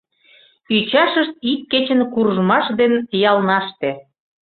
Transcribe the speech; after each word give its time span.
Ӱчашышт 0.75 1.33
ик 1.51 1.61
кечын 1.71 2.01
куржмаш 2.13 2.65
ден 2.79 2.93
ялнаште 3.29 3.91